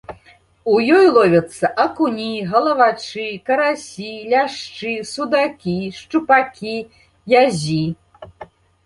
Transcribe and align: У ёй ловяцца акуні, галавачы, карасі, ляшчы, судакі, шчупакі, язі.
У 0.75 0.75
ёй 0.99 1.07
ловяцца 1.15 1.67
акуні, 1.83 2.29
галавачы, 2.53 3.25
карасі, 3.49 4.09
ляшчы, 4.31 4.93
судакі, 5.11 5.77
шчупакі, 5.99 6.75
язі. 7.35 7.79